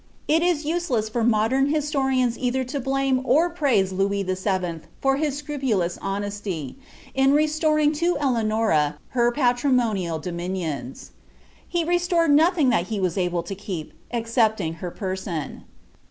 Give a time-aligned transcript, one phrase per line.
[0.27, 4.79] It is useless for modem hiitoritns either to blame or praise Louis VII.
[4.99, 6.75] for his scrupulous honesty,
[7.13, 11.11] in tt storing to Eleanoni her patrimoniBl dominions;
[11.69, 15.65] he restored nothing ifaM he was able to keep, excepting her person.